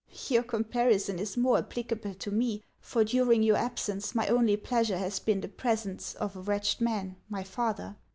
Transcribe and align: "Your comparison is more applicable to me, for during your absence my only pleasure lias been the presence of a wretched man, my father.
"Your 0.29 0.41
comparison 0.41 1.19
is 1.19 1.37
more 1.37 1.59
applicable 1.59 2.15
to 2.15 2.31
me, 2.31 2.63
for 2.79 3.03
during 3.03 3.43
your 3.43 3.57
absence 3.57 4.15
my 4.15 4.25
only 4.29 4.57
pleasure 4.57 4.97
lias 4.97 5.19
been 5.19 5.41
the 5.41 5.47
presence 5.47 6.15
of 6.15 6.35
a 6.35 6.41
wretched 6.41 6.81
man, 6.81 7.17
my 7.29 7.43
father. 7.43 7.95